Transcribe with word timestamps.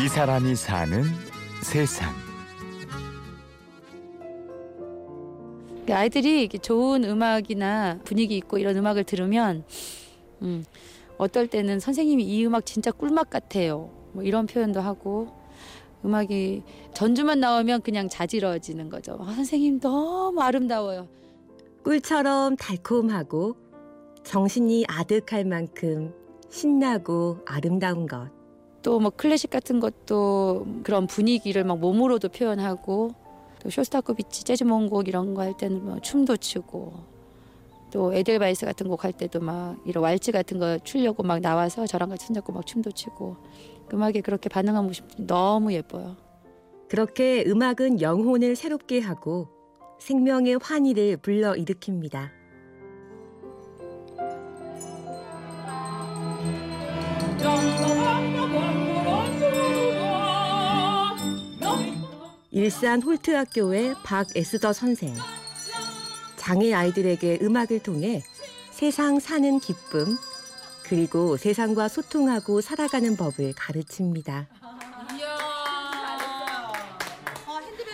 이 0.00 0.06
사람이 0.06 0.54
사는 0.54 1.02
세상. 1.60 2.14
아이들이 5.90 6.42
이렇게 6.42 6.56
좋은 6.58 7.02
음악이나 7.02 7.98
분위기 8.04 8.36
있고 8.36 8.58
이런 8.58 8.76
음악을 8.76 9.02
들으면 9.02 9.64
음, 10.42 10.64
어떨 11.16 11.48
때는 11.48 11.80
선생님이 11.80 12.22
이 12.22 12.46
음악 12.46 12.64
진짜 12.64 12.92
꿀맛 12.92 13.28
같아요. 13.28 13.90
뭐 14.12 14.22
이런 14.22 14.46
표현도 14.46 14.80
하고 14.80 15.34
음악이 16.04 16.62
전주만 16.94 17.40
나오면 17.40 17.82
그냥 17.82 18.08
자지러지는 18.08 18.90
거죠. 18.90 19.18
아, 19.20 19.32
선생님 19.32 19.80
너무 19.80 20.40
아름다워요. 20.40 21.08
꿀처럼 21.82 22.54
달콤하고 22.56 23.56
정신이 24.22 24.84
아득할 24.86 25.44
만큼 25.44 26.14
신나고 26.50 27.38
아름다운 27.46 28.06
것. 28.06 28.37
또 28.82 28.98
뭐 29.00 29.10
클래식 29.10 29.50
같은 29.50 29.80
것도 29.80 30.66
그런 30.84 31.06
분위기를 31.06 31.64
막 31.64 31.78
몸으로도 31.78 32.28
표현하고 32.30 33.10
또 33.60 33.70
쇼스타코비치 33.70 34.44
재즈 34.44 34.64
모음곡 34.64 35.08
이런 35.08 35.34
거 35.34 35.42
할 35.42 35.56
때는 35.56 35.84
뭐 35.84 36.00
춤도 36.00 36.36
추고 36.38 36.94
또 37.90 38.12
에델바이스 38.14 38.66
같은 38.66 38.86
곡 38.88 39.04
할 39.04 39.12
때도 39.12 39.40
막 39.40 39.76
이런 39.86 40.04
왈츠 40.04 40.30
같은 40.32 40.58
거 40.58 40.78
추려고 40.78 41.22
막 41.22 41.40
나와서 41.40 41.86
저랑 41.86 42.10
같이 42.10 42.26
손잡고 42.26 42.52
막 42.52 42.66
춤도 42.66 42.92
추고 42.92 43.36
음악에 43.92 44.20
그렇게 44.20 44.48
반응한 44.48 44.84
모습 44.86 45.06
너무 45.16 45.72
예뻐요. 45.72 46.16
그렇게 46.88 47.44
음악은 47.46 48.00
영혼을 48.00 48.56
새롭게 48.56 49.00
하고 49.00 49.48
생명의 49.98 50.58
환희를 50.62 51.16
불러 51.18 51.52
일으킵니다. 51.54 52.37
일산 62.58 63.00
홀트학교의 63.00 63.94
박에스더 64.02 64.72
선생. 64.72 65.14
장애 66.34 66.74
아이들에게 66.74 67.38
음악을 67.40 67.78
통해 67.78 68.24
세상 68.72 69.20
사는 69.20 69.60
기쁨, 69.60 70.18
그리고 70.82 71.36
세상과 71.36 71.86
소통하고 71.86 72.60
살아가는 72.60 73.16
법을 73.16 73.52
가르칩니다. 73.54 74.48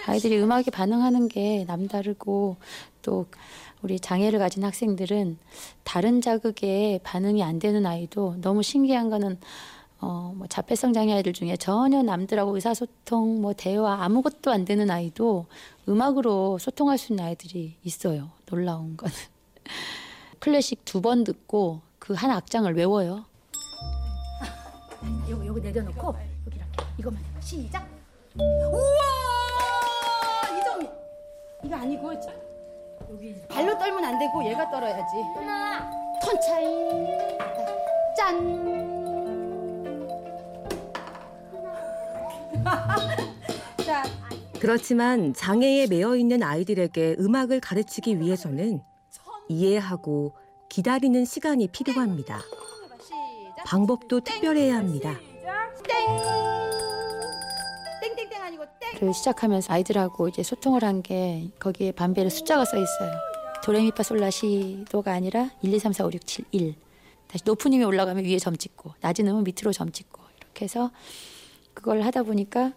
아이들이 0.07 0.41
음악에 0.41 0.71
반응하는 0.71 1.29
게 1.29 1.67
남다르고 1.67 2.57
또 3.03 3.27
우리 3.83 4.01
장애를 4.01 4.39
가진 4.39 4.65
학생들은 4.65 5.37
다른 5.83 6.23
자극에 6.23 7.01
반응이 7.05 7.43
안 7.43 7.59
되는 7.59 7.85
아이도 7.85 8.37
너무 8.41 8.63
신기한 8.63 9.11
거는 9.11 9.39
어, 10.07 10.33
뭐 10.37 10.47
자폐성 10.47 10.93
장애 10.93 11.15
아이들 11.15 11.33
중에 11.33 11.57
전혀 11.57 12.03
남들하고 12.03 12.55
의사소통, 12.55 13.41
뭐 13.41 13.55
대화 13.55 14.05
아무것도 14.05 14.53
안 14.53 14.67
되는 14.67 14.91
아이도 14.91 15.47
음악으로 15.89 16.59
소통할 16.59 16.99
수 16.99 17.13
있는 17.15 17.25
아이들이 17.25 17.77
있어요. 17.83 18.31
놀라운 18.45 18.99
거는. 18.99 19.15
클래식 20.41 20.85
두 20.85 21.01
번 21.01 21.25
듣고 21.25 21.81
그 21.99 22.13
한 22.13 22.31
악장을 22.31 22.77
외워요. 22.77 23.25
요거 25.31 25.47
요거 25.47 25.61
내려놓고 25.61 26.15
여기 26.47 26.59
이렇게 26.59 26.69
이것만 26.99 27.25
해봐. 27.25 27.41
시작. 27.41 27.89
우와 28.39 29.01
이정미 30.61 30.87
이거 31.65 31.77
아니고 31.77 32.13
여기 33.11 33.35
발로 33.49 33.79
떨면 33.79 34.05
안 34.05 34.19
되고 34.19 34.45
얘가 34.45 34.71
떨어야지. 34.71 35.17
하나 35.37 35.91
톤 36.23 36.39
차이 36.43 36.67
짠. 38.15 38.94
그렇지만 44.61 45.35
장애에 45.35 45.87
매여 45.89 46.17
있는 46.17 46.43
아이들에게 46.43 47.17
음악을 47.19 47.61
가르치기 47.61 48.19
위해서는 48.21 48.81
이해하고 49.49 50.35
기다리는 50.71 51.25
시간이 51.25 51.69
필요합니다. 51.69 52.41
방법도 53.67 54.21
특별해야 54.21 54.77
합니다. 54.79 55.19
를 59.01 59.13
시작하면서 59.13 59.73
아이들하고 59.73 60.29
이제 60.29 60.43
소통을 60.43 60.85
한 60.85 61.03
게 61.03 61.51
거기에 61.59 61.93
반별의 61.93 62.31
숫자가 62.31 62.65
써 62.65 62.77
있어요. 62.79 63.13
도레미파솔라시도가 63.65 65.13
아니라 65.13 65.51
1, 65.63 65.75
2, 65.75 65.79
3, 65.79 65.93
4, 65.93 66.07
5, 66.07 66.11
6, 66.15 66.27
7, 66.27 66.45
1. 66.53 66.75
다시 67.27 67.43
높은 67.45 67.73
힘이 67.73 67.85
올라가면 67.85 68.25
위에 68.25 68.39
점 68.39 68.57
찍고 68.57 68.93
낮은 69.01 69.27
음은 69.27 69.45
밑으로 69.45 69.73
점 69.73 69.91
찍고 69.91 70.23
이렇게 70.39 70.65
해서 70.65 70.91
그걸 71.75 72.03
하다 72.03 72.23
보니까 72.23 72.73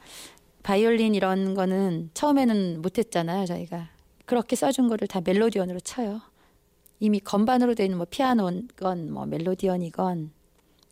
바이올린 0.63 1.15
이런 1.15 1.53
거는 1.53 2.09
처음에는 2.13 2.81
못했잖아요 2.81 3.45
저희가. 3.45 3.89
그렇게 4.25 4.55
써준 4.55 4.89
거를 4.89 5.07
다 5.07 5.21
멜로디언으로 5.23 5.79
쳐요. 5.79 6.21
이미 6.99 7.19
건반으로 7.19 7.75
되어 7.75 7.85
있는 7.85 7.97
뭐 7.97 8.07
피아노건 8.09 9.13
뭐 9.13 9.25
멜로디언이건 9.25 10.31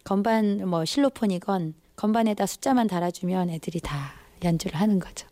건반 0.03 0.69
뭐 0.69 0.85
실로폰이건 0.85 1.73
건반에다 1.95 2.45
숫자만 2.45 2.87
달아주면 2.87 3.49
애들이 3.49 3.79
다 3.79 4.13
연주를 4.43 4.79
하는 4.79 4.99
거죠. 4.99 5.27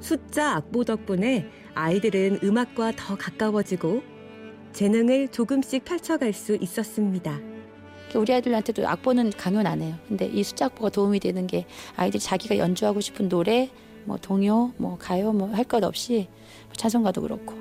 숫자 0.00 0.56
악보 0.56 0.84
덕분에 0.84 1.48
아이들은 1.74 2.40
음악과 2.42 2.92
더 2.96 3.16
가까워지고 3.16 4.02
재능을 4.72 5.28
조금씩 5.28 5.84
펼쳐갈 5.84 6.32
수 6.32 6.56
있었습니다. 6.56 7.53
우리 8.18 8.32
아이들한테도 8.32 8.86
악보는 8.86 9.30
강요는 9.30 9.66
안 9.66 9.82
해요. 9.82 9.96
근데 10.08 10.26
이 10.26 10.42
숫자 10.42 10.66
악보가 10.66 10.90
도움이 10.90 11.20
되는 11.20 11.46
게 11.46 11.66
아이들이 11.96 12.20
자기가 12.20 12.58
연주하고 12.58 13.00
싶은 13.00 13.28
노래, 13.28 13.70
뭐 14.04 14.16
동요, 14.18 14.72
뭐 14.76 14.96
가요, 14.98 15.32
뭐 15.32 15.48
할 15.48 15.64
것 15.64 15.82
없이 15.84 16.28
찬송가도 16.76 17.22
그렇고 17.22 17.54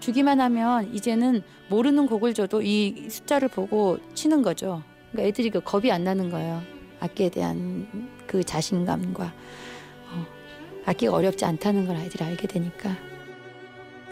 주기만 0.00 0.40
하면 0.40 0.94
이제는 0.94 1.42
모르는 1.68 2.06
곡을 2.06 2.34
줘도 2.34 2.62
이 2.62 3.08
숫자를 3.08 3.48
보고 3.48 3.98
치는 4.14 4.42
거죠. 4.42 4.82
그러니까 5.10 5.28
애들이 5.28 5.50
그 5.50 5.60
겁이 5.60 5.90
안 5.90 6.04
나는 6.04 6.30
거예요. 6.30 6.62
악기에 7.00 7.30
대한 7.30 8.08
그 8.26 8.44
자신감과 8.44 9.24
어, 9.24 10.26
악기가 10.84 11.12
어렵지 11.14 11.44
않다는 11.44 11.86
걸 11.86 11.96
아이들이 11.96 12.24
알게 12.24 12.46
되니까 12.46 12.96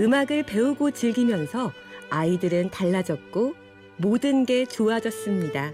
음악을 0.01 0.43
배우고 0.45 0.91
즐기면서 0.91 1.73
아이들은 2.11 2.71
달라졌고 2.71 3.55
모든 3.97 4.45
게 4.45 4.67
좋아졌습니다. 4.67 5.73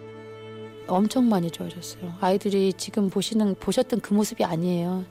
엄청 0.86 1.28
많이 1.28 1.50
좋아졌어요. 1.50 2.14
아이들이 2.20 2.72
지금 2.76 3.10
보시는 3.10 3.54
보셨던 3.56 4.00
그 4.00 4.12
모습이 4.14 4.44
아니에요. 4.44 5.04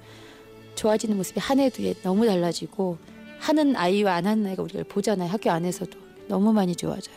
좋아지는 0.75 1.17
모습이 1.17 1.39
한 1.39 1.59
해 1.59 1.69
뒤에 1.69 1.93
너무 2.03 2.25
달라지고 2.25 2.97
하는 3.39 3.75
아이와 3.75 4.15
안 4.15 4.25
하는 4.27 4.45
아이가 4.45 4.63
우리가 4.63 4.83
보잖아요. 4.89 5.29
학교 5.29 5.51
안에서도 5.51 5.97
너무 6.27 6.51
많이 6.53 6.75
좋아져요. 6.75 7.15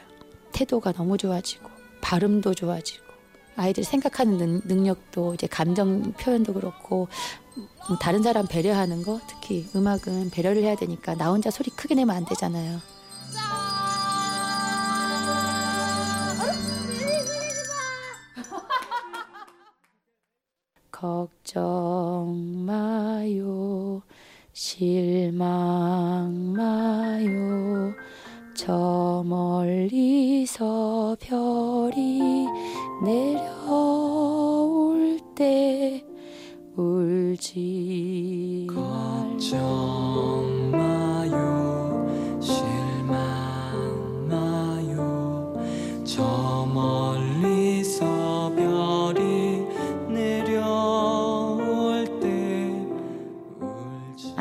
태도가 0.53 0.93
너무 0.93 1.17
좋아지고 1.19 1.69
발음도 2.01 2.55
좋아지고 2.55 3.03
아이들이 3.57 3.85
생각하는 3.85 4.39
능, 4.39 4.61
능력도 4.65 5.35
이제 5.35 5.47
감정 5.47 6.13
표현도 6.13 6.55
그렇고 6.55 7.09
음, 7.57 7.97
다른 8.01 8.23
사람 8.23 8.47
배려하는 8.47 9.03
거 9.03 9.21
특히 9.29 9.67
음악은 9.75 10.31
배려를 10.31 10.63
해야 10.63 10.75
되니까 10.77 11.15
나 11.17 11.31
혼자 11.31 11.51
소리 11.51 11.71
크게 11.71 11.95
내면 11.95 12.17
안 12.17 12.25
되잖아요. 12.25 12.79
걱정 21.03 22.63
마요. 22.65 24.01
실망 24.53 26.55
마요. 26.57 27.93
저 28.55 29.25
멀리서 29.27 31.17
별이 31.19 32.47
내려올 33.03 35.19
때 35.35 36.05
울지 36.77 38.69
걱정 38.73 40.71
마요. 40.71 42.39
실망 42.41 44.29
마요. 44.29 45.53
저 46.05 46.65
멀리 46.73 47.52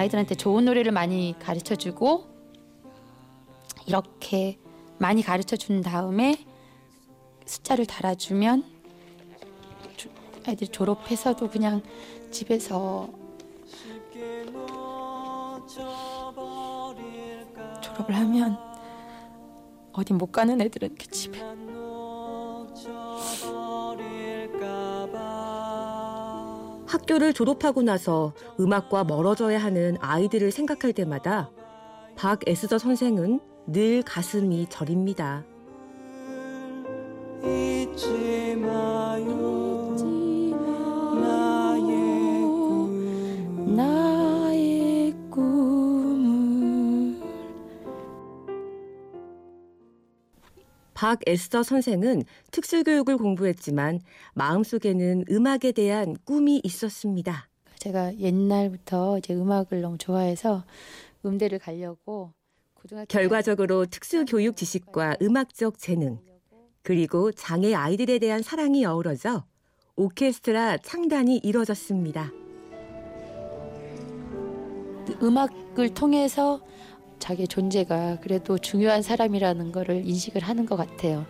아이들한테 0.02 0.34
좋은 0.36 0.66
노래를 0.66 0.92
많이 0.92 1.36
가르쳐 1.40 1.76
주고 1.76 2.26
이렇게 3.86 4.58
많이 4.98 5.22
가르쳐 5.22 5.56
준 5.56 5.82
다음에 5.82 6.44
숫자를 7.46 7.86
달아주면 7.86 8.64
조- 9.98 10.10
아이들이 10.48 10.70
졸업해서도 10.70 11.50
그냥 11.50 11.82
집에서 12.32 13.10
졸업을 17.82 18.16
하면 18.16 18.58
어디 19.94 20.14
못 20.14 20.32
가는 20.32 20.60
애들은 20.62 20.90
이렇게 20.90 21.06
집에 21.08 21.40
학교를 27.12 27.34
졸업하고 27.34 27.82
나서 27.82 28.34
음악과 28.60 29.04
멀어져야 29.04 29.58
하는 29.62 29.98
아이들을 30.00 30.52
생각할 30.52 30.94
때마다 30.94 31.52
박 32.16 32.40
에스더 32.48 32.78
선생은 32.78 33.42
늘 33.68 34.02
가슴이 34.04 34.68
저립니다. 34.70 35.44
잊지 37.44 38.56
마요. 38.56 39.96
나의 41.22 42.42
꿈나 42.42 44.11
박 51.02 51.18
에스더 51.26 51.64
선생은 51.64 52.22
특수교육을 52.52 53.18
공부했지만 53.18 54.02
마음속에는 54.36 55.26
음악에 55.32 55.72
대한 55.72 56.16
꿈이 56.26 56.62
있었습니다. 56.64 57.50
제가 57.80 58.20
옛날부터 58.20 59.18
이제 59.18 59.34
음악을 59.34 59.82
너무 59.82 59.98
좋아해서 59.98 60.64
음대를 61.26 61.58
가려고 61.58 62.34
고등학교 62.76 63.08
결과적으로 63.08 63.88
특수교육 63.88 64.56
지식과 64.56 65.16
음악적 65.24 65.80
재능, 65.80 66.20
그리고 66.84 67.32
장애 67.32 67.74
아이들에 67.74 68.20
대한 68.20 68.44
사랑이 68.44 68.86
어우러져 68.86 69.46
오케스트라 69.96 70.78
창단이 70.78 71.38
이뤄졌습니다. 71.38 72.32
음악을 75.20 75.96
통해서 75.96 76.62
자기 77.22 77.48
존재가 77.48 78.18
그래도 78.22 78.58
중요한 78.58 79.04
사람이라는 79.04 79.72
거를 79.72 80.06
인식을 80.06 80.42
하는 80.42 80.66
것 80.66 80.76
같아요. 80.76 81.26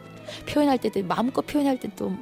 표현할 0.50 0.78
때도 0.78 1.04
마음껏 1.04 1.42
표현할 1.46 1.80
때도 1.80 2.14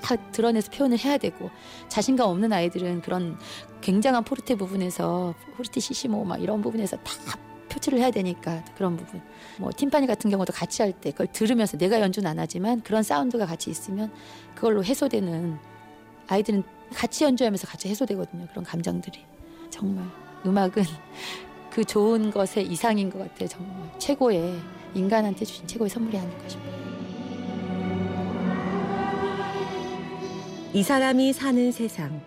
다 0.00 0.14
드러내서 0.30 0.70
표현을 0.70 0.98
해야 0.98 1.18
되고 1.18 1.50
자신감 1.88 2.28
없는 2.28 2.52
아이들은 2.52 3.02
그런 3.02 3.36
굉장한 3.80 4.22
포르테 4.22 4.54
부분에서 4.54 5.34
포르테 5.56 5.80
시시모 5.80 6.24
막 6.24 6.40
이런 6.40 6.62
부분에서 6.62 6.96
다 6.98 7.38
표출을 7.68 7.98
해야 7.98 8.12
되니까 8.12 8.64
그런 8.76 8.96
부분 8.96 9.20
뭐 9.58 9.70
팀파니 9.76 10.06
같은 10.06 10.30
경우도 10.30 10.52
같이 10.52 10.82
할 10.82 10.92
때 10.92 11.10
그걸 11.10 11.26
들으면서 11.26 11.76
내가 11.76 12.00
연주는 12.00 12.30
안 12.30 12.38
하지만 12.38 12.82
그런 12.82 13.02
사운드가 13.02 13.46
같이 13.46 13.70
있으면 13.70 14.12
그걸로 14.54 14.84
해소되는 14.84 15.58
아이들은 16.28 16.62
같이 16.94 17.24
연주하면서 17.24 17.66
같이 17.66 17.88
해소되거든요 17.88 18.46
그런 18.50 18.64
감정들이 18.64 19.24
정말 19.70 20.04
음악은 20.46 20.84
그 21.72 21.84
좋은 21.84 22.30
것의 22.30 22.66
이상인 22.66 23.08
것 23.08 23.18
같아요 23.18 23.48
정말 23.48 23.74
최고의 23.98 24.60
인간한테 24.94 25.46
주신 25.46 25.66
최고의 25.66 25.88
선물이 25.88 26.18
아닐까 26.18 26.48
싶어요. 26.48 26.82
이 30.74 30.82
사람이 30.82 31.32
사는 31.32 31.72
세상. 31.72 32.20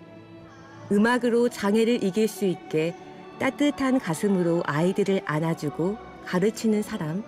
음악으로 0.91 1.49
장애를 1.49 2.03
이길 2.03 2.27
수 2.27 2.45
있게 2.45 2.95
따뜻한 3.39 3.99
가슴으로 3.99 4.63
아이들을 4.65 5.21
안아주고 5.25 5.97
가르치는 6.25 6.81
사람. 6.81 7.23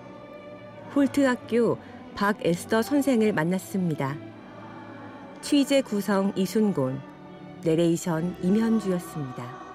홀트 0.95 1.21
학교 1.21 1.77
박 2.15 2.43
에스더 2.43 2.81
선생을 2.81 3.33
만났습니다. 3.33 4.15
취재 5.41 5.81
구성 5.81 6.33
이순곤, 6.35 6.99
내레이션 7.63 8.37
임현주였습니다. 8.41 9.66